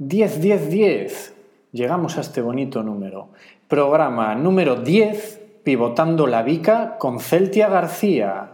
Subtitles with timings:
[0.00, 1.34] 10, 10, 10.
[1.72, 3.30] Llegamos a este bonito número.
[3.66, 8.52] Programa número 10, Pivotando la Vica con Celtia García.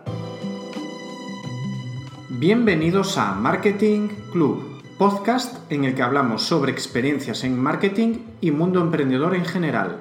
[2.30, 8.80] Bienvenidos a Marketing Club, podcast en el que hablamos sobre experiencias en marketing y mundo
[8.80, 9.98] emprendedor en general.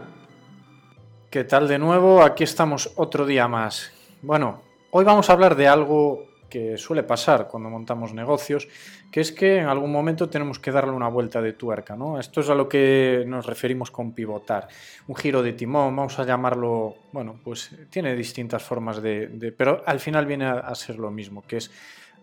[1.30, 2.24] ¿Qué tal de nuevo?
[2.24, 3.92] Aquí estamos otro día más.
[4.22, 6.24] Bueno, hoy vamos a hablar de algo
[6.54, 8.68] que suele pasar cuando montamos negocios,
[9.12, 12.20] que es que en algún momento tenemos que darle una vuelta de tuerca, ¿no?
[12.20, 14.68] Esto es a lo que nos referimos con pivotar.
[15.08, 20.00] Un giro de timón, vamos a llamarlo, bueno, pues tiene distintas formas de, pero al
[20.00, 21.72] final viene a, ser lo mismo, que es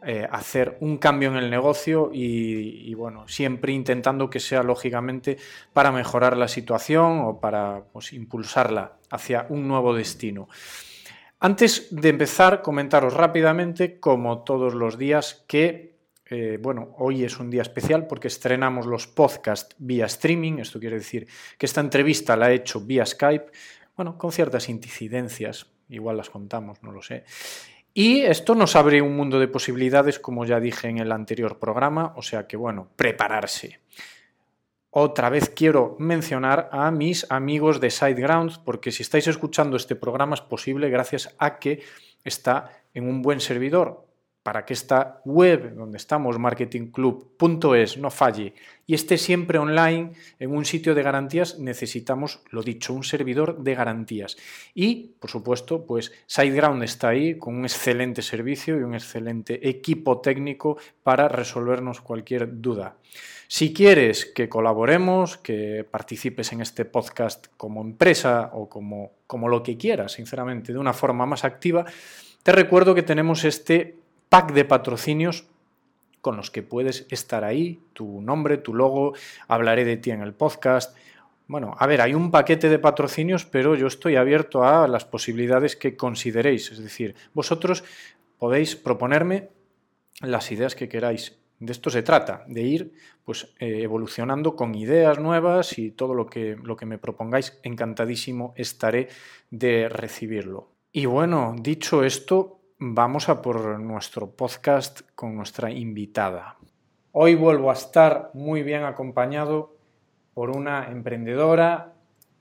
[0.07, 5.39] eh, hacer un cambio en el negocio y, bueno, siempre intentando que sea lógicamente
[5.73, 10.47] para mejorar la situación o para pues, impulsarla hacia un nuevo destino.
[11.43, 15.91] Antes de empezar, comentaros rápidamente, como todos los días, que
[16.27, 20.59] eh, bueno, hoy es un día especial porque estrenamos los podcasts vía streaming.
[20.59, 21.27] Esto quiere decir
[21.59, 23.51] que esta entrevista la he hecho vía Skype,
[23.97, 27.25] bueno, con ciertas incidencias, igual las contamos, no lo sé.
[27.93, 32.13] Y esto nos abre un mundo de posibilidades, como ya dije en el anterior programa,
[32.17, 33.81] o sea que bueno, prepararse.
[34.93, 40.35] Otra vez quiero mencionar a mis amigos de SiteGrounds, porque si estáis escuchando este programa
[40.35, 41.85] es posible gracias a que
[42.25, 44.10] está en un buen servidor.
[44.43, 48.55] Para que esta web donde estamos, marketingclub.es, no falle
[48.87, 53.75] y esté siempre online en un sitio de garantías, necesitamos, lo dicho, un servidor de
[53.75, 54.37] garantías.
[54.75, 60.21] Y, por supuesto, pues SiteGround está ahí con un excelente servicio y un excelente equipo
[60.21, 62.97] técnico para resolvernos cualquier duda.
[63.47, 69.63] Si quieres que colaboremos, que participes en este podcast como empresa o como, como lo
[69.63, 71.85] que quieras, sinceramente, de una forma más activa,
[72.43, 74.00] te recuerdo que tenemos este
[74.31, 75.45] pack de patrocinios
[76.23, 79.13] con los que puedes estar ahí, tu nombre, tu logo,
[79.49, 80.97] hablaré de ti en el podcast.
[81.47, 85.77] Bueno, a ver, hay un paquete de patrocinios, pero yo estoy abierto a las posibilidades
[85.77, 86.73] que consideréis.
[86.73, 87.85] Es decir, vosotros
[88.39, 89.51] podéis proponerme
[90.21, 92.93] las ideas que queráis de esto se trata, de ir
[93.23, 98.55] pues, eh, evolucionando con ideas nuevas y todo lo que, lo que me propongáis, encantadísimo
[98.57, 99.09] estaré
[99.51, 100.71] de recibirlo.
[100.91, 106.57] Y bueno, dicho esto, vamos a por nuestro podcast con nuestra invitada.
[107.13, 109.77] Hoy vuelvo a estar muy bien acompañado
[110.35, 111.93] por una emprendedora.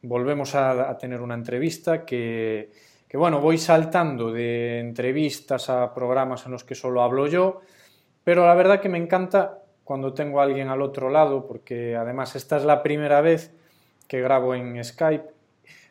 [0.02, 2.72] Volvemos a, tener una entrevista que,
[3.08, 7.62] que, bueno, voy saltando de entrevistas a programas en los que solo hablo yo
[8.30, 12.36] pero la verdad que me encanta cuando tengo a alguien al otro lado, porque además
[12.36, 13.52] esta es la primera vez
[14.08, 15.26] que grabo en Skype.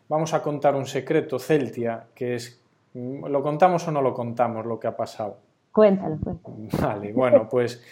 [0.09, 2.63] Vamos a contar un secreto, Celtia, que es,
[2.95, 5.39] ¿lo contamos o no lo contamos lo que ha pasado?
[5.73, 6.57] Cuéntalo, cuéntalo.
[6.81, 7.83] Vale, bueno, pues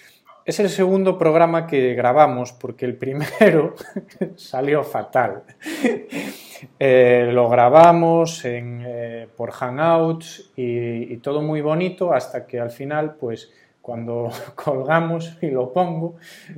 [0.44, 3.74] es el segundo programa que grabamos porque el primero
[4.36, 5.42] salió fatal.
[6.80, 13.16] Eh, lo grabamos eh, por Hangouts y, y todo muy bonito hasta que al final,
[13.16, 13.52] pues
[13.82, 16.16] cuando colgamos y lo pongo,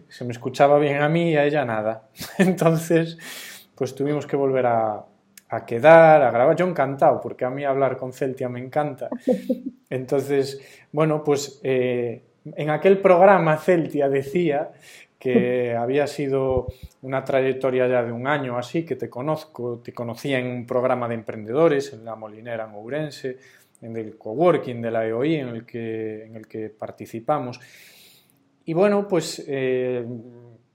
[0.08, 2.04] se me escuchaba bien a mí y a ella nada.
[2.38, 3.18] Entonces,
[3.74, 5.04] pues tuvimos que volver a,
[5.64, 6.56] quedar, a grabar.
[6.56, 9.08] Yo encantado, porque a mí hablar con Celtia me encanta.
[9.90, 10.60] Entonces,
[10.92, 12.22] bueno, pues eh,
[12.56, 14.70] en aquel programa Celtia decía
[15.18, 16.66] que había sido
[17.02, 21.08] una trayectoria ya de un año así, que te conozco, te conocía en un programa
[21.08, 23.38] de emprendedores en La Molinera, en Ourense,
[23.80, 27.60] en el coworking de la EOI en el que, en el que participamos.
[28.64, 30.04] Y bueno, pues, eh,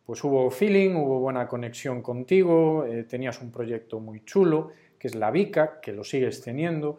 [0.06, 5.16] pues hubo feeling, hubo buena conexión contigo, eh, tenías un proyecto muy chulo, que es
[5.16, 6.97] la Vica, que lo sigues teniendo,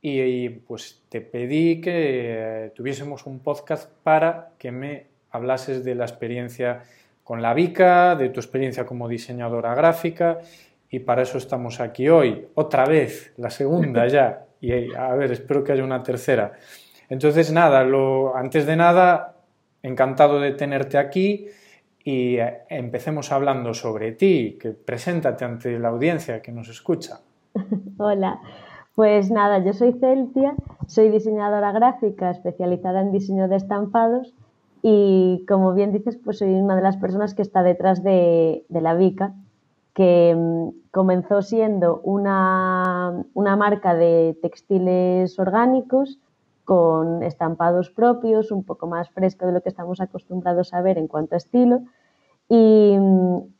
[0.00, 6.04] y, pues te pedí que eh, tuviésemos un podcast para que me hablases de la
[6.04, 6.84] experiencia
[7.24, 10.38] con la Vica, de tu experiencia como diseñadora gráfica,
[10.88, 15.64] y para eso estamos aquí hoy, otra vez, la segunda ya, y a ver, espero
[15.64, 16.52] que haya una tercera.
[17.08, 19.36] Entonces, nada, lo, antes de nada,
[19.82, 21.48] encantado de tenerte aquí
[22.10, 27.20] y eh, empecemos hablando sobre ti, que preséntate ante la audiencia que nos escucha.
[27.98, 28.40] Hola,
[28.94, 30.54] pues nada, yo soy Celtia,
[30.86, 34.32] soy diseñadora gráfica especializada en diseño de estampados
[34.80, 38.94] y como bien dices, pues soy una de las personas que está detrás de, la
[38.94, 39.34] Vica,
[39.92, 46.18] que mm, comenzó siendo una, marca de textiles orgánicos
[46.64, 51.06] con estampados propios, un poco más fresco de lo que estamos acostumbrados a ver en
[51.06, 51.82] cuanto a estilo.
[52.48, 52.96] Y,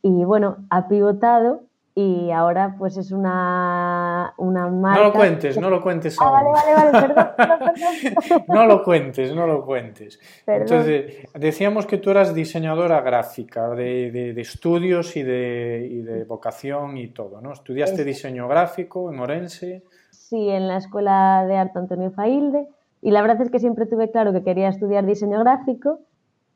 [0.02, 1.62] bueno, ha pivotado
[1.94, 5.00] y ahora pues es una, una marca...
[5.00, 9.34] No lo cuentes, no lo cuentes ah, vale, vale, vale, perdón, perdón, no lo cuentes,
[9.34, 10.20] no lo cuentes.
[10.46, 16.96] Entonces, decíamos que tú eras diseñadora gráfica de, de, estudios y de, y de, vocación
[16.98, 17.52] y todo, ¿no?
[17.52, 19.82] Estudiaste diseño gráfico en Orense.
[20.12, 22.68] Sí, en la Escuela de Arte Antonio Failde
[23.00, 26.00] y la verdad es que siempre tuve claro que quería estudiar diseño gráfico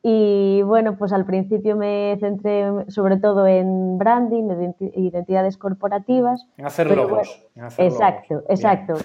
[0.05, 6.45] y bueno, pues al principio me centré sobre todo en branding, en identidades corporativas.
[6.57, 7.41] En hacer logos.
[7.77, 8.95] exacto, exacto.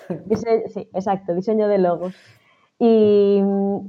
[0.66, 2.16] sí, exacto, diseño de logos.
[2.80, 3.40] Y,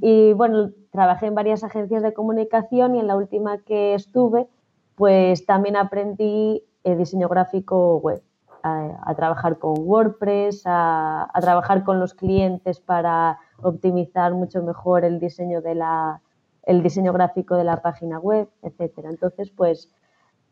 [0.01, 4.47] y, bueno, trabajé en varias agencias de comunicación y en la última que estuve,
[4.93, 8.21] pues también aprendí eh, diseño gráfico web,
[8.61, 15.19] a, trabajar con WordPress, a, a trabajar con los clientes para optimizar mucho mejor el
[15.19, 16.21] diseño de la
[16.63, 19.09] el diseño gráfico de la página web, etcétera.
[19.09, 19.89] Entonces, pues,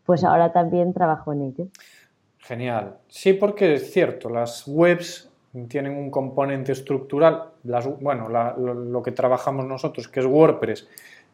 [0.06, 1.68] pues ahora también trabajo en ello.
[2.39, 2.98] Genial.
[3.07, 5.30] Sí, porque es cierto, las webs
[5.68, 7.44] tienen un componente estructural.
[7.63, 10.88] Las, bueno, lo, que trabajamos nosotros, que es WordPress,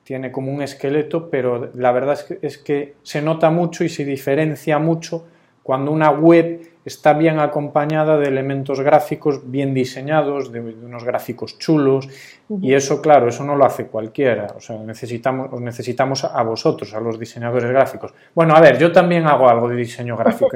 [0.03, 3.89] tiene como un esqueleto, pero la verdad es que, es que se nota mucho y
[3.89, 5.25] se diferencia mucho
[5.63, 12.09] cuando una web está bien acompañada de elementos gráficos bien diseñados, de, unos gráficos chulos,
[12.61, 16.93] y eso, claro, eso no lo hace cualquiera, o sea, necesitamos, os necesitamos a vosotros,
[16.93, 18.13] a los diseñadores gráficos.
[18.35, 20.51] Bueno, a ver, yo también hago algo de diseño gráfico,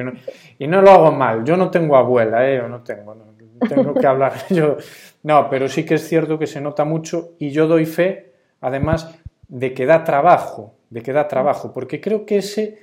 [0.59, 2.61] y no, lo hago mal, yo no tengo abuela, ¿eh?
[2.67, 3.15] no tengo,
[3.67, 4.77] tengo que hablar yo,
[5.23, 9.15] no, pero sí que es cierto que se nota mucho, y yo doy fe, además,
[9.47, 12.79] de que da trabajo, de que da trabajo, porque creo que ese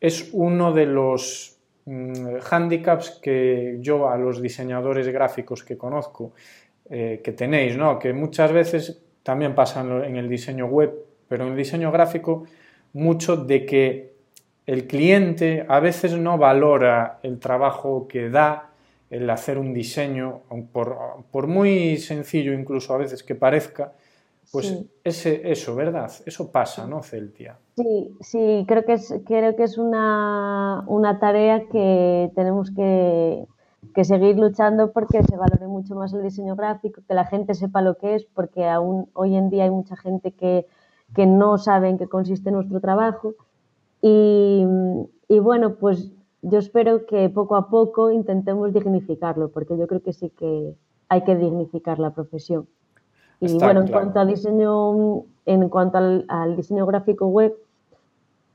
[0.00, 1.57] es uno de los
[1.90, 6.34] Mm, handicaps que yo a los diseñadores gráficos que conozco
[6.90, 7.98] eh, que tenéis, ¿no?
[7.98, 10.92] que muchas veces también pasan en el diseño web,
[11.28, 12.44] pero en el diseño gráfico
[12.92, 14.12] mucho de que
[14.66, 18.68] el cliente a veces no valora el trabajo que da
[19.08, 20.42] el hacer un diseño,
[20.74, 23.94] por muy sencillo incluso a veces que parezca,
[24.50, 26.10] pues ese, eso, ¿verdad?
[26.24, 27.58] Eso pasa, ¿no, Celtia?
[27.76, 30.84] Sí, sí, creo que es, creo que es una,
[31.20, 33.46] tarea que tenemos que,
[34.02, 37.96] seguir luchando porque se valore mucho más el diseño gráfico, que la gente sepa lo
[37.96, 40.66] que es, porque aún hoy en día hay mucha gente que,
[41.16, 43.34] no sabe en qué consiste nuestro trabajo.
[44.00, 44.64] Y,
[45.28, 46.12] y bueno, pues
[46.42, 50.74] yo espero que poco a poco intentemos dignificarlo, porque yo creo que sí que
[51.08, 52.68] hay que dignificar la profesión.
[53.40, 57.56] Y bueno, en cuanto al diseño, en cuanto al, diseño gráfico web,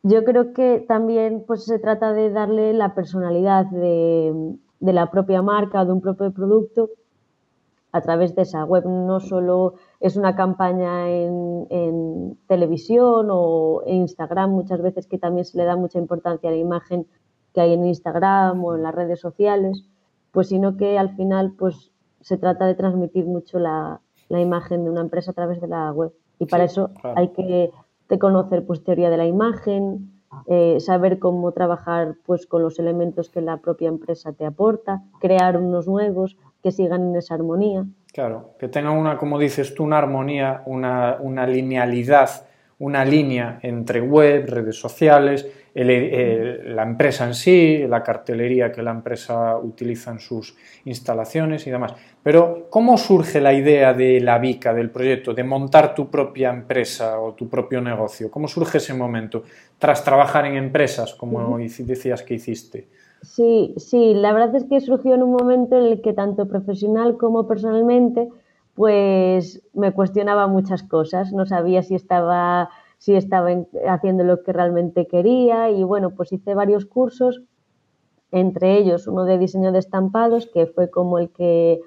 [0.03, 5.81] yo creo que también pues se trata de darle la personalidad de, la propia marca
[5.81, 6.89] o de un propio producto
[7.93, 8.85] a través de esa web.
[8.85, 15.45] No solo es una campaña en, en, televisión o en Instagram, muchas veces que también
[15.45, 17.07] se le da mucha importancia a la imagen
[17.53, 19.85] que hay en Instagram o en las redes sociales,
[20.31, 24.89] pues sino que al final pues se trata de transmitir mucho la, la imagen de
[24.89, 26.11] una empresa a través de la web.
[26.39, 27.71] Y para eso hay que
[28.19, 30.13] conocer pues teoría de la imagen,
[30.47, 35.57] eh, saber cómo trabajar pues con los elementos que la propia empresa te aporta, crear
[35.57, 37.85] unos nuevos que sigan en esa armonía.
[38.11, 42.29] Claro, que tengan una, como dices tú, una armonía, una, una linealidad,
[42.79, 49.57] una línea entre web, redes sociales, la empresa en sí, la cartelería que la empresa
[49.57, 50.55] utiliza en sus
[50.85, 51.95] instalaciones y demás.
[52.21, 57.19] Pero, ¿cómo surge la idea de la VICA, del proyecto, de montar tu propia empresa
[57.19, 58.29] o tu propio negocio?
[58.29, 59.43] ¿Cómo surge ese momento?
[59.79, 62.87] Tras trabajar en empresas, como decías que hiciste.
[63.21, 67.17] Sí, sí, la verdad es que surgió en un momento en el que tanto profesional
[67.17, 68.27] como personalmente,
[68.75, 71.31] pues me cuestionaba muchas cosas.
[71.33, 72.69] No sabía si estaba
[73.03, 73.49] si estaba
[73.89, 77.41] haciendo lo que realmente quería y bueno, pues hice varios cursos,
[78.31, 81.81] entre ellos uno de diseño de estampados, que fue como el que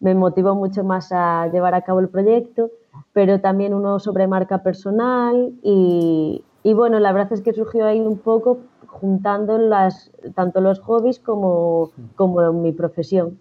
[0.00, 2.70] me motivó mucho más a llevar a cabo el proyecto,
[3.12, 8.16] pero también uno sobre marca personal y, bueno, la verdad es que surgió ahí un
[8.16, 13.38] poco juntando las, tanto los hobbies como, como mi profesión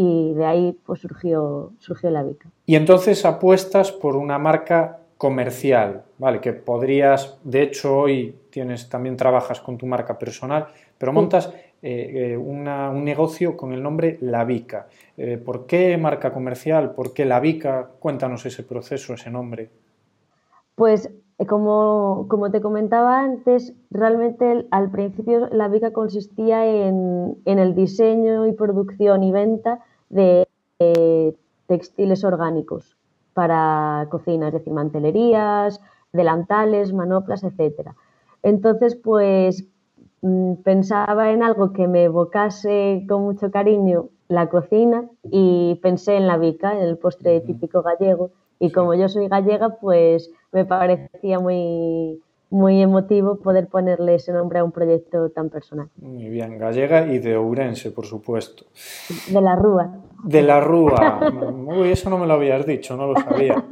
[0.00, 2.48] y de ahí pues surgió, surgió la Vica.
[2.66, 6.40] Y entonces apuestas por una marca comercial, ¿vale?
[6.40, 11.52] Que podrías, de hecho hoy tienes, también trabajas con tu marca personal, pero montas
[11.82, 14.86] eh, eh, un negocio con el nombre La Vica.
[15.16, 16.92] Eh, ¿Por qué marca comercial?
[16.92, 17.90] ¿Por qué La Vica?
[17.98, 19.68] Cuéntanos ese proceso, ese nombre.
[20.76, 21.10] Pues
[21.48, 28.46] como, como te comentaba antes, realmente al principio La Vica consistía en, en el diseño
[28.46, 30.48] y producción y venta de
[31.66, 32.96] textiles orgánicos
[33.34, 35.80] para cocina, es decir, mantelerías,
[36.12, 37.94] delantales, manoplas, etcétera.
[38.42, 39.64] Entonces, pues
[40.22, 46.26] mm, pensaba en algo que me evocase con mucho cariño la cocina y pensé en
[46.26, 48.30] la bica, el postre típico gallego.
[48.58, 54.60] Y como yo soy gallega, pues me parecía muy, muy emotivo poder ponerle ese nombre
[54.60, 55.88] a un proyecto tan personal.
[55.96, 58.64] Muy bien, gallega y de Ourense, por supuesto.
[59.28, 59.98] De la Rúa.
[60.24, 61.30] De la Rúa.
[61.66, 63.62] Uy, eso no me lo habías dicho, no lo sabía.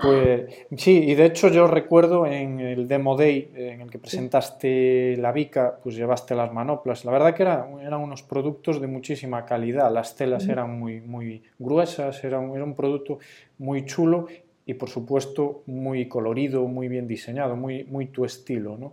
[0.00, 5.16] Pues sí, y de hecho yo recuerdo en el Demo Day en el que presentaste
[5.18, 7.04] la Vica, pues llevaste las manoplas.
[7.04, 11.42] La verdad que era, eran unos productos de muchísima calidad, las telas eran muy, muy
[11.58, 13.18] gruesas, era un, era un producto
[13.58, 14.28] muy chulo
[14.66, 18.76] y por supuesto muy colorido, muy bien diseñado, muy, muy tu estilo.
[18.76, 18.92] ¿no?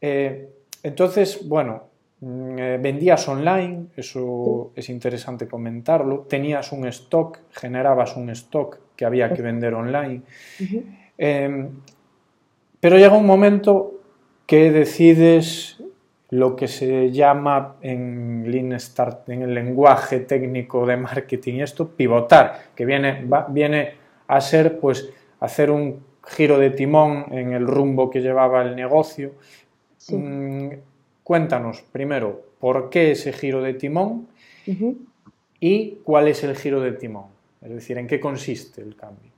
[0.00, 0.48] Eh,
[0.82, 1.84] entonces, bueno,
[2.20, 9.04] mm, eh, vendías online, eso es interesante comentarlo, tenías un stock, generabas un stock que
[9.04, 10.22] había que vender online.
[11.18, 11.68] Em,
[12.80, 14.00] pero llega un momento
[14.46, 15.82] que decides
[16.30, 22.70] lo que se llama en Lean Start, en el lenguaje técnico de marketing, esto, pivotar,
[22.74, 28.20] que viene, viene a ser pues hacer un giro de timón en el rumbo que
[28.20, 29.32] llevaba el negocio.
[30.10, 30.68] Mm,
[31.22, 34.28] cuéntanos primero por qué ese giro de timón
[35.60, 37.26] y cuál es el giro de timón.
[37.62, 39.30] Es decir, ¿en qué consiste el cambio?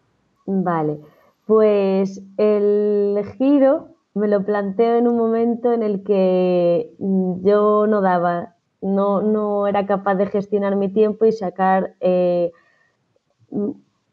[0.47, 0.99] Vale,
[1.47, 8.55] pues el giro me lo planteo en un momento en el que yo no daba,
[8.81, 12.51] no, no era capaz de gestionar mi tiempo y sacar eh,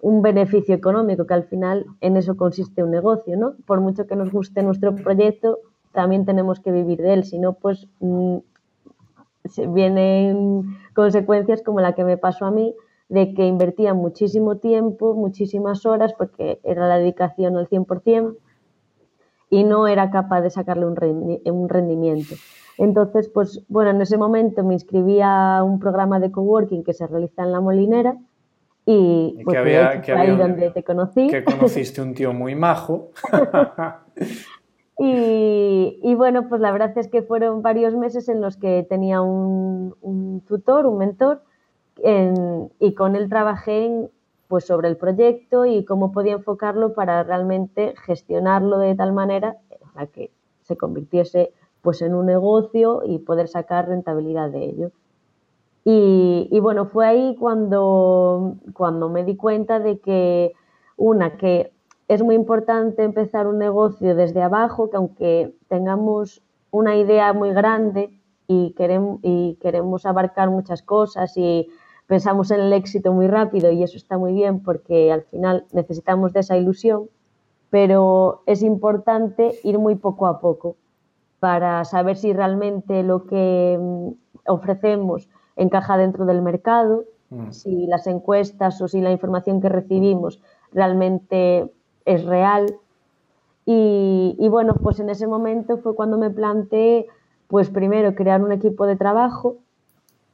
[0.03, 3.53] un beneficio económico, que al final en eso consiste un negocio, ¿no?
[3.65, 5.60] Por mucho que nos guste nuestro proyecto,
[5.93, 8.39] también tenemos que vivir de él, si no, pues mm,
[9.69, 12.75] vienen consecuencias como la que me pasó a mí,
[13.07, 18.36] de que invertía muchísimo tiempo, muchísimas horas, porque era la dedicación al 100%,
[19.50, 22.36] y no era capaz de sacarle un, rendimiento.
[22.77, 27.07] Entonces, pues bueno, en ese momento me inscribí a un programa de coworking que se
[27.07, 28.17] realiza en La Molinera
[28.85, 29.57] y pues,
[30.09, 31.27] ahí donde te conocí.
[31.27, 33.11] Que conociste un tío muy majo.
[34.99, 39.95] y, bueno, pues la verdad es que fueron varios meses en los que tenía un,
[40.01, 41.41] un tutor, un mentor,
[42.79, 44.09] y con él trabajé
[44.47, 49.57] pues sobre el proyecto y cómo podía enfocarlo para realmente gestionarlo de tal manera
[49.93, 54.91] para que se convirtiese pues en un negocio y poder sacar rentabilidad de ello.
[55.85, 60.53] Y, bueno, fue ahí cuando, cuando me di cuenta de que,
[60.95, 61.73] una, que
[62.07, 68.17] es muy importante empezar un negocio desde abajo, que aunque tengamos una idea muy grande
[68.47, 71.67] y queremos, y queremos abarcar muchas cosas y
[72.07, 76.31] pensamos en el éxito muy rápido y eso está muy bien porque al final necesitamos
[76.31, 77.09] de esa ilusión,
[77.69, 80.77] pero es importante ir muy poco a poco
[81.39, 84.09] para saber si realmente lo que mm,
[84.47, 87.51] ofrecemos encaja dentro del mercado, mm.
[87.51, 90.41] si las encuestas o si la información que recibimos
[90.72, 91.72] realmente
[92.05, 92.75] es real.
[93.65, 97.07] Y, y, bueno, pues en ese momento fue cuando me planteé,
[97.48, 99.57] pues primero crear un equipo de trabajo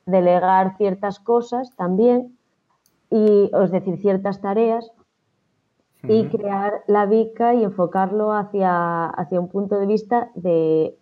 [0.09, 2.38] delegar ciertas cosas también,
[3.09, 4.91] y, es decir, ciertas tareas,
[6.03, 10.95] y crear la VICA y enfocarlo hacia, hacia un punto de vista de,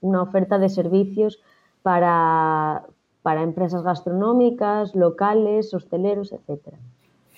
[0.00, 1.42] una oferta de servicios
[1.82, 2.86] para,
[3.24, 6.74] para, empresas gastronómicas, locales, hosteleros, etc.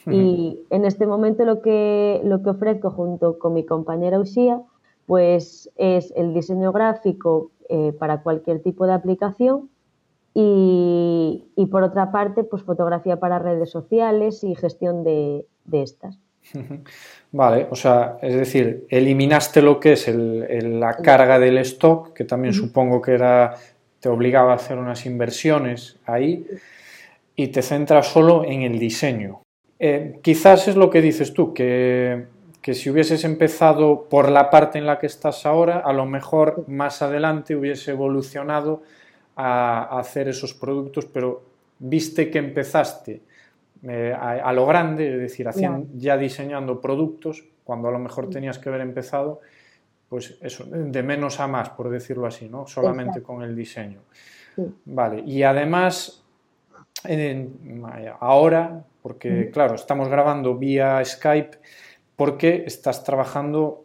[0.08, 4.60] Y en este momento lo que, lo que ofrezco junto con mi compañera Usía
[5.06, 9.70] pues es el diseño gráfico eh, para cualquier tipo de aplicación
[10.38, 16.18] y, por otra parte, pues fotografía para redes sociales y gestión de, estas.
[17.32, 22.52] Vale, o sea, es decir, eliminaste lo que es la carga del stock, que también
[22.52, 23.54] supongo que era
[24.06, 26.46] te obligaba a hacer unas inversiones ahí,
[27.34, 29.40] y te centras solo en el diseño.
[29.80, 32.26] Eh, quizás es lo que dices tú, que,
[32.62, 36.68] que si hubieses empezado por la parte en la que estás ahora, a lo mejor
[36.68, 38.84] más adelante hubiese evolucionado
[39.34, 41.42] a, hacer esos productos, pero
[41.80, 43.22] viste que empezaste
[43.88, 45.48] eh, a, lo grande, es decir,
[45.96, 49.40] ya diseñando productos, cuando a lo mejor tenías que haber empezado,
[50.08, 52.66] pues eso, de menos a más, por decirlo así, ¿no?
[52.66, 54.00] Solamente con el diseño.
[54.84, 56.24] Vale, y además,
[58.20, 61.58] ahora, porque claro, estamos grabando vía Skype,
[62.14, 63.84] porque estás trabajando,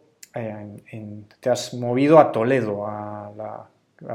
[1.40, 3.68] te has movido a Toledo, a la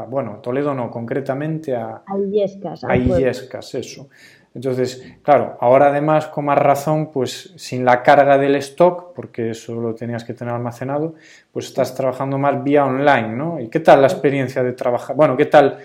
[0.09, 2.83] bueno, Toledo no, concretamente a, a Illescas.
[2.83, 4.09] A Illescas, eso.
[4.57, 9.79] Entonces, claro, ahora además con más razón, pues sin la carga del stock, porque eso
[9.79, 11.13] lo tenías que tener almacenado,
[11.51, 13.59] pues estás trabajando más vía online, ¿no?
[13.59, 15.15] ¿Y qué tal la experiencia de trabajar?
[15.15, 15.77] Bueno, ¿qué tal,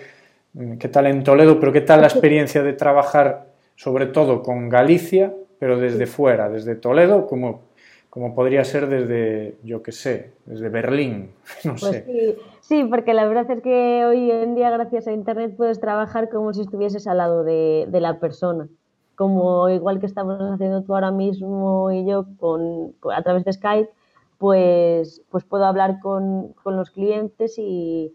[0.79, 5.31] qué tal en Toledo, pero qué tal la experiencia de trabajar sobre todo con Galicia,
[5.59, 7.65] pero desde fuera, desde Toledo, como,
[8.09, 11.29] como podría ser desde, yo qué sé, desde Berlín,
[11.63, 12.05] no pues sé.
[12.07, 12.35] Sí.
[12.63, 16.53] Sí, porque la verdad es que hoy en día gracias a Internet puedes trabajar como
[16.53, 18.67] si estuvieses al lado de, la persona.
[19.15, 23.89] Como igual que estamos haciendo tú ahora mismo y yo con, a través de Skype,
[24.39, 28.13] pues, pues puedo hablar con, los clientes y,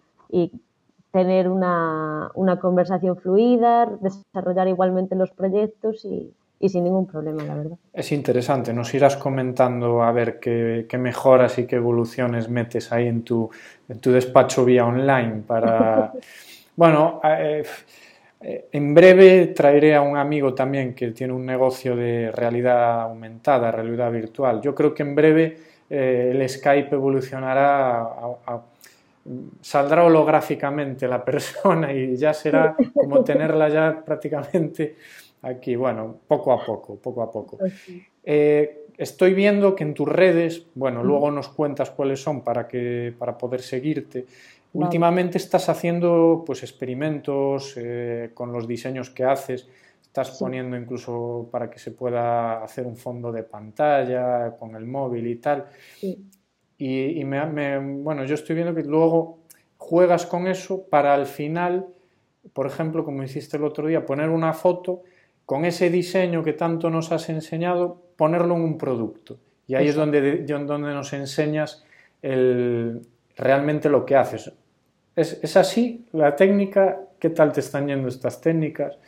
[1.12, 7.76] tener una, conversación fluida, desarrollar igualmente los proyectos y, y, sin ningún problema, la verdad.
[7.92, 13.06] Es interesante, nos irás comentando a ver qué, qué mejoras y qué evoluciones metes ahí
[13.06, 13.50] en tu,
[13.88, 16.12] en tu despacho vía online para...
[16.76, 17.64] bueno, eh,
[18.40, 23.72] eh, en breve traeré a un amigo también que tiene un negocio de realidad aumentada,
[23.72, 24.60] realidad virtual.
[24.60, 25.58] Yo creo que en breve
[25.90, 28.62] eh, el Skype evolucionará, a, a,
[29.60, 34.96] saldrá holográficamente la persona y ya será como tenerla ya prácticamente
[35.42, 35.76] aquí.
[35.76, 37.58] Bueno, poco a poco, poco a poco.
[38.24, 43.14] Eh, estoy viendo que en tus redes, bueno, luego nos cuentas cuáles son para, que,
[43.18, 44.26] para poder seguirte.
[44.72, 44.86] Vale.
[44.86, 49.68] Últimamente estás haciendo pues experimentos eh, con los diseños que haces,
[50.02, 50.44] estás sí.
[50.44, 55.36] poniendo incluso para que se pueda hacer un fondo de pantalla con el móvil y
[55.36, 55.66] tal.
[55.96, 56.22] Sí.
[56.76, 59.38] Y, y me, me, bueno, yo estoy viendo que luego
[59.78, 61.86] juegas con eso para al final,
[62.52, 65.02] por ejemplo, como hiciste el otro día, poner una foto
[65.48, 69.38] con ese diseño que tanto nos has enseñado, ponerlo en un producto.
[69.66, 70.14] Y ahí Exacto.
[70.14, 71.86] es donde, donde nos enseñas
[72.20, 73.00] el,
[73.34, 74.52] realmente lo que haces.
[75.16, 77.00] ¿Es, ¿Es, así la técnica?
[77.18, 78.98] ¿Qué tal te están yendo estas técnicas?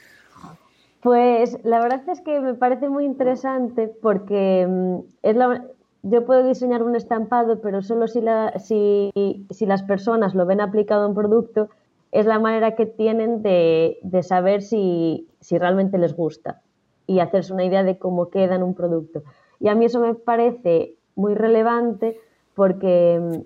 [1.03, 5.67] Pues la verdad es que me parece muy interesante porque mm, es la,
[6.05, 9.13] yo puedo diseñar un estampado, pero solo si, la, si,
[9.51, 11.69] si, las personas lo ven aplicado un producto,
[12.13, 16.63] es la manera que tienen de, de saber si, si realmente les gusta
[17.07, 19.23] y hacerse una idea de cómo queda en un producto.
[19.59, 22.19] Y a mí eso me parece muy relevante
[22.55, 23.43] porque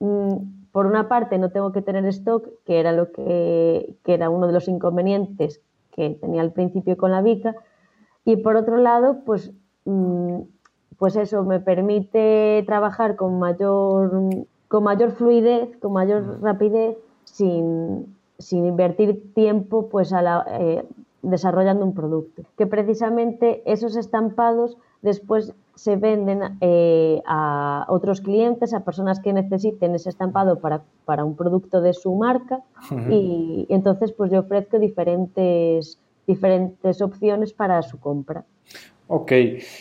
[0.00, 4.30] Mm, por una parte no tengo que tener stock, que era lo que, que, era
[4.30, 5.60] uno de los inconvenientes
[5.92, 7.54] que tenía al principio con la Vica,
[8.24, 9.52] y por otro lado, pues,
[9.84, 10.40] mm,
[10.98, 14.10] pues eso me permite trabajar con mayor,
[14.68, 20.84] con mayor fluidez, con mayor rapidez, sin, sin invertir tiempo pues a la, eh,
[21.22, 22.42] desarrollando un producto.
[22.56, 29.94] Que precisamente esos estampados después se venden eh, a otros clientes, a personas que necesiten
[29.94, 33.10] ese estampado para, para un producto de su marca uh -huh.
[33.10, 38.44] y, y, entonces pues yo ofrezco diferentes, diferentes opciones para su compra.
[39.08, 39.32] Ok,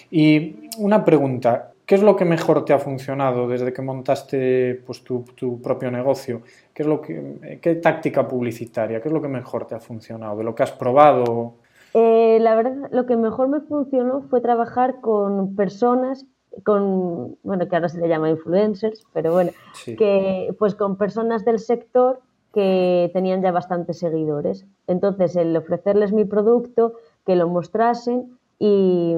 [0.09, 5.03] y una pregunta, ¿qué es lo que mejor te ha funcionado desde que montaste pues,
[5.03, 6.43] tu, tu propio negocio?
[6.71, 9.01] ¿Qué, es lo que, ¿Qué táctica publicitaria?
[9.01, 10.37] ¿Qué es lo que mejor te ha funcionado?
[10.37, 11.55] ¿De lo que has probado?
[11.95, 16.27] Eh, la verdad, lo que mejor me funcionó fue trabajar con personas,
[16.63, 19.95] con, bueno, que ahora se le llama influencers, pero bueno, sí.
[19.95, 22.19] que pues con personas del sector
[22.53, 24.67] que tenían ya bastantes seguidores.
[24.85, 26.93] Entonces, el ofrecerles mi producto,
[27.25, 29.15] que lo mostrasen y,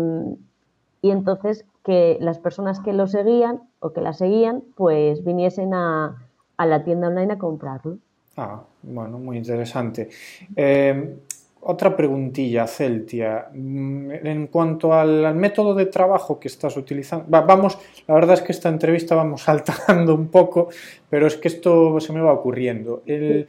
[1.01, 6.27] y entonces que las personas que lo seguían o que la seguían, pues viniesen a,
[6.57, 7.97] a la tienda online a comprarlo.
[8.37, 10.09] Ah, bueno, muy interesante.
[10.55, 11.15] Eh,
[11.63, 13.49] otra preguntilla, Celtia.
[13.53, 18.35] Mm, en cuanto al, al, método de trabajo que estás utilizando, va, vamos, la verdad
[18.35, 20.69] es que esta entrevista vamos saltando un poco,
[21.09, 23.03] pero es que esto se me va ocurriendo.
[23.05, 23.47] El,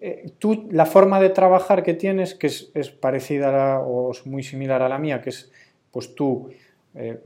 [0.00, 4.10] eh, tú, la forma de trabajar que tienes, que es, es parecida a la, o
[4.12, 5.50] es muy similar a la mía, que es,
[5.90, 6.50] pues tú,
[6.94, 7.18] eh,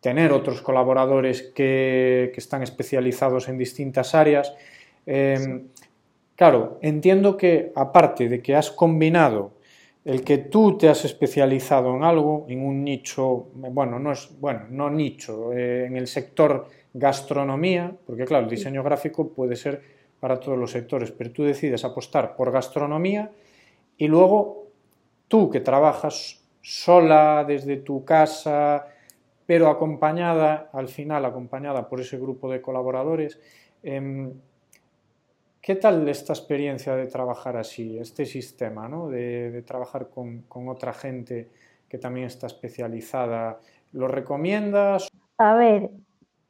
[0.00, 4.54] tener otros colaboradores que, que, están especializados en distintas áreas.
[5.06, 5.82] Eh, sí
[6.38, 9.54] Claro, entiendo que aparte de que has combinado
[10.04, 14.60] el que tú te has especializado en algo, en un nicho, bueno, no es, bueno,
[14.70, 19.82] no nicho, eh, en el sector gastronomía, porque claro, el diseño gráfico puede ser
[20.20, 23.32] para todos los sectores, pero tú decides apostar por gastronomía
[23.96, 24.68] y luego
[25.26, 28.86] tú que trabajas sola desde tu casa,
[29.46, 33.40] pero acompañada, al final acompañada por ese grupo de colaboradores,
[33.82, 34.30] eh,
[35.60, 39.10] ¿Qué tal esta experiencia de trabajar así, este sistema, ¿no?
[39.10, 41.50] de, de trabajar con, con, otra gente
[41.90, 43.58] que también está especializada?
[43.92, 45.08] ¿Lo recomiendas?
[45.36, 45.90] A ver,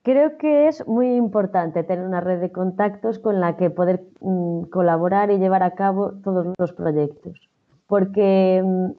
[0.09, 4.63] Creo que es muy importante tener una red de contactos con la que poder mm,
[4.71, 7.51] colaborar y llevar a cabo todos los proyectos.
[7.87, 8.91] Porque mm,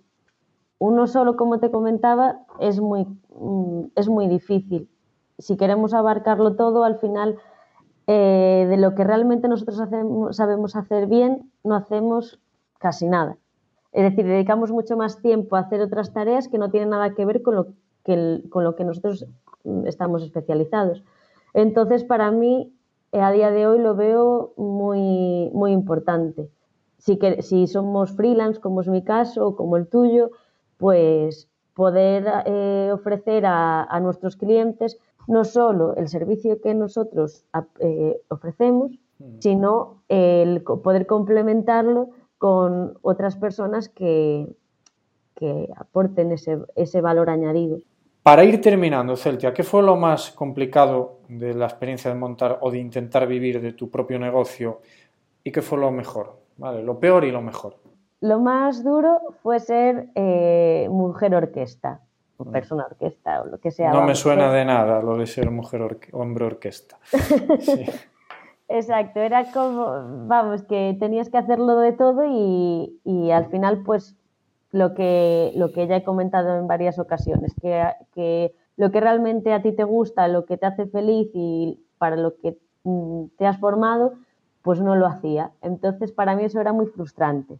[0.80, 4.90] uno solo, como te comentaba, es muy, mm, es muy difícil.
[5.38, 7.38] Si queremos abarcarlo todo, al final
[8.08, 12.40] eh, de lo que realmente nosotros hacemos, sabemos hacer bien, no hacemos
[12.80, 13.38] casi nada.
[13.92, 17.26] Es decir, dedicamos mucho más tiempo a hacer otras tareas que no tienen nada que
[17.26, 17.68] ver con lo
[18.04, 19.28] que, con lo que nosotros
[19.86, 21.04] estamos especializados.
[21.54, 22.74] Entonces, para mí,
[23.12, 26.50] eh, a día de hoy lo veo muy, muy importante.
[26.98, 30.32] Si, que, si somos freelance, como es mi caso, o como el tuyo,
[30.80, 37.46] pues poder eh, ofrecer a, nuestros clientes no solo el servicio que nosotros
[37.80, 39.38] eh, ofrecemos, mm.
[39.40, 44.48] sino el poder complementarlo con otras personas que,
[45.36, 47.78] que aporten ese, ese valor añadido.
[48.24, 52.72] Para ir terminando, Celtia, ¿qué fue lo más complicado de la experiencia de montar o
[52.72, 54.82] de intentar vivir de tu propio negocio
[55.44, 56.40] y qué fue lo mejor?
[56.58, 56.84] ¿Vale?
[56.84, 57.78] Lo peor y lo mejor.
[58.22, 62.02] Lo más duro fue ser eh, mujer orquesta,
[62.38, 62.52] o mm.
[62.52, 63.92] persona orquesta, o lo que sea.
[63.92, 66.98] No me suena de nada lo de ser mujer hombre orquesta.
[68.68, 74.16] Exacto, era como, vamos, que tenías que hacerlo de todo y, y al final pues
[74.72, 79.54] lo que, lo que ya he comentado en varias ocasiones, que, que, lo que realmente
[79.54, 83.48] a ti te gusta, lo que te hace feliz y para lo que mm, te
[83.48, 84.14] has formado,
[84.62, 85.52] pues no lo hacía.
[85.62, 87.58] Entonces, para mí eso era muy frustrante.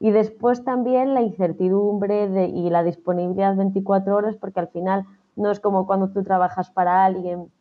[0.00, 5.04] Y después también la incertidumbre de, y la disponibilidad 24 horas, porque al final
[5.36, 7.52] no es como cuando tú trabajas para alguien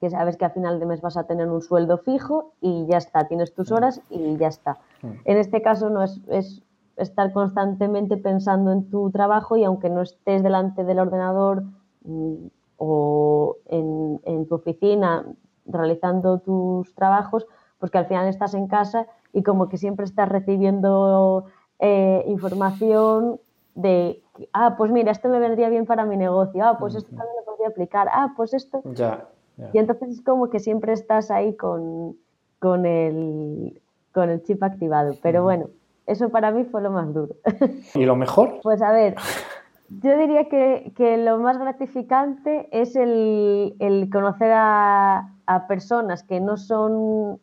[0.00, 2.98] que sabes que a final de mes vas a tener un sueldo fijo y ya
[2.98, 4.78] está, tienes tus horas y ya está.
[5.24, 6.64] En este caso no es, es
[6.96, 11.64] estar constantemente pensando en tu trabajo y aunque no estés delante del ordenador
[12.04, 12.34] mm,
[12.78, 15.24] o en, tu oficina
[15.66, 17.46] realizando tus trabajos,
[17.82, 21.46] pues que al final estás en casa y como que siempre estás recibiendo
[21.80, 23.40] eh, información
[23.74, 27.34] de, ah, pues mira, esto me vendría bien para mi negocio, ah, pues esto también
[27.40, 28.82] lo podría aplicar, ah, pues esto.
[28.94, 29.26] Ya,
[29.72, 32.16] Y entonces es como que siempre estás ahí con,
[32.60, 35.16] con, el, con el chip activado.
[35.20, 35.66] Pero bueno,
[36.06, 37.34] eso para mí fue lo más duro.
[37.96, 38.60] ¿Y lo mejor?
[38.62, 39.16] Pues a ver,
[39.88, 45.30] yo diría que, lo más gratificante es el, conocer a,
[45.66, 47.40] personas que no son,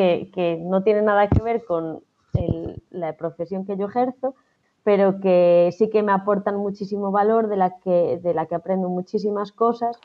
[0.00, 2.02] que, no tienen nada que ver con
[2.90, 4.34] la profesión que yo ejerzo,
[4.82, 8.88] pero que sí que me aportan muchísimo valor, de la que, de la que aprendo
[8.88, 9.98] muchísimas cosas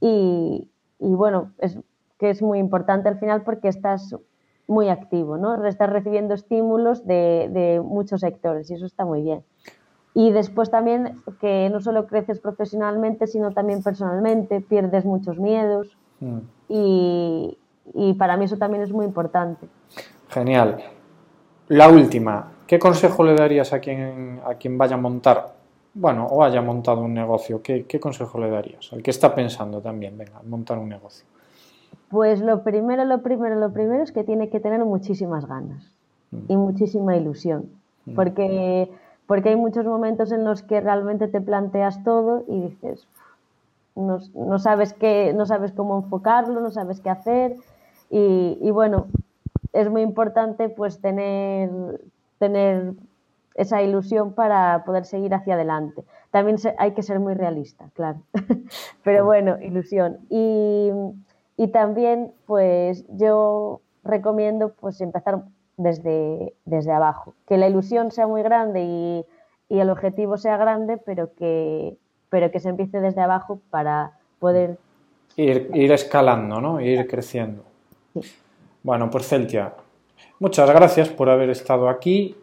[0.00, 1.78] y, y bueno, es
[2.18, 4.14] que es muy importante al final porque estás
[4.70, 5.64] muy activo, ¿no?
[5.66, 9.42] Estás recibiendo estímulos de, muchos sectores y eso está muy bien.
[10.14, 16.38] Y después también que no solo creces profesionalmente, sino también personalmente, pierdes muchos miedos mm.
[16.68, 17.58] y,
[18.18, 19.66] para mí eso también es muy importante.
[20.28, 20.78] Genial.
[21.68, 25.54] La última, ¿qué consejo le darías a quien, a quien vaya a montar,
[25.94, 27.62] bueno, o haya montado un negocio?
[27.62, 28.92] ¿Qué, qué consejo le darías?
[28.92, 31.24] Al que está pensando también, venga, montar un negocio.
[32.08, 35.84] Pues lo primero, lo primero, lo primero es que tiene que tener muchísimas ganas
[36.48, 36.60] y mm.
[36.60, 37.70] muchísima ilusión,
[38.06, 38.14] mm.
[38.14, 38.90] porque,
[39.26, 43.06] porque hay muchos momentos en los que realmente te planteas todo y dices,
[43.94, 47.56] no, sabes, qué, no sabes cómo enfocarlo, no sabes qué hacer
[48.10, 49.06] y, bueno,
[49.72, 51.70] es muy importante pues tener,
[52.38, 52.94] tener
[53.54, 56.02] esa ilusión para poder seguir hacia adelante.
[56.30, 58.20] También hay que ser muy realista, claro,
[59.04, 60.18] pero bueno, ilusión.
[60.28, 60.90] Y
[61.60, 65.42] y también, pues yo recomiendo pues empezar
[65.76, 69.26] desde, desde abajo, que la ilusión sea muy grande y,
[69.68, 71.98] el objetivo sea grande, pero que,
[72.30, 74.78] pero que se empiece desde abajo para poder...
[75.36, 76.80] Ir, ir escalando, ¿no?
[76.80, 77.62] Ir creciendo.
[78.82, 79.74] Bueno, pues Celtia,
[80.38, 82.36] muchas gracias por haber estado aquí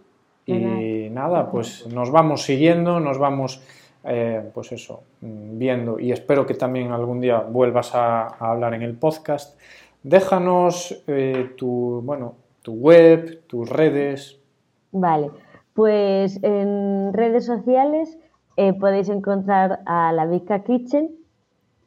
[0.45, 3.61] y nada, pues nos vamos siguiendo, nos vamos
[4.03, 8.95] eh, pues eso, viendo y espero que también algún día vuelvas a, hablar en el
[8.95, 9.59] podcast.
[10.03, 14.39] Déjanos eh, tu, bueno, tu web, tus redes.
[14.93, 15.31] Vale,
[15.73, 18.17] pues en redes sociales
[18.55, 21.11] eh, podéis encontrar a la Vica Kitchen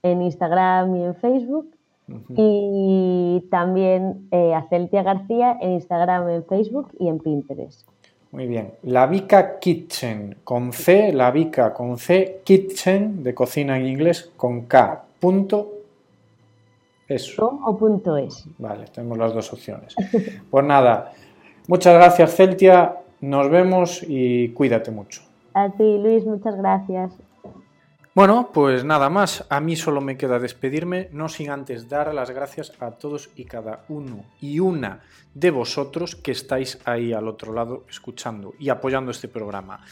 [0.03, 1.75] en Instagram y en Facebook.
[2.37, 7.88] Y también a Celtia García en Instagram, en Facebook y en Pinterest.
[8.33, 8.75] Muy bien.
[8.85, 14.62] La Vica Kitchen con C, la Vica con C, Kitchen de cocina en inglés con
[14.66, 15.05] K.
[15.18, 15.73] Punto.
[17.09, 17.61] Eso.
[17.66, 18.46] O punto es.
[18.59, 19.96] Vale, tenemos las dos opciones.
[20.51, 21.12] Pues nada,
[21.66, 25.23] muchas gracias Celtia, nos vemos y cuídate mucho.
[25.55, 27.12] A ti Luis, muchas gracias.
[28.12, 29.46] Bueno, pues nada más.
[29.51, 33.44] A mí solo me queda despedirme, no sin antes dar las gracias a todos y
[33.44, 39.12] cada uno y una de vosotros que estáis ahí al otro lado escuchando y apoyando
[39.12, 39.85] este programa.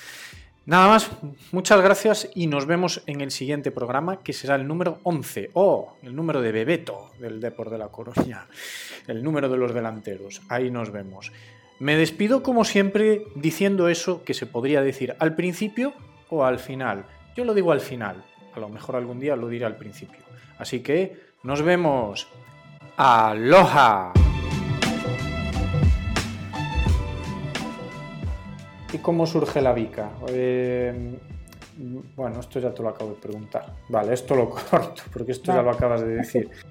[0.66, 1.10] Nada más,
[1.52, 5.62] muchas gracias y nos vemos en el siguiente programa que será el número 11, o
[5.62, 8.48] oh, el número de Bebeto del Depor de la Coruña,
[9.06, 10.42] el número de los delanteros.
[10.48, 11.32] Ahí nos vemos.
[11.78, 15.94] Me despido como siempre diciendo eso que se podría decir al principio
[16.28, 17.06] o al final.
[17.38, 20.18] Yo lo digo al final, a lo mejor algún día lo diré al principio.
[20.58, 22.26] Así que nos vemos.
[22.96, 24.12] Aloha.
[28.92, 30.10] ¿Y cómo surge la Vica?
[30.26, 31.16] Eh,
[32.16, 33.72] bueno, esto ya te lo acabo de preguntar.
[33.88, 36.50] Vale, esto lo corto, porque esto ya lo acabas de decir.